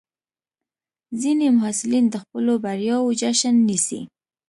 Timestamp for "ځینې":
1.21-1.47